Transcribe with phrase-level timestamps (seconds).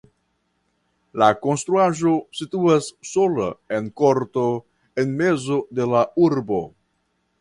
[1.23, 3.45] La konstruaĵo situas sola
[3.79, 4.47] en korto
[5.05, 6.63] en mezo de la urbo.